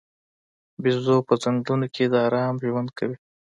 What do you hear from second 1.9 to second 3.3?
کې د آرام ژوند کوي.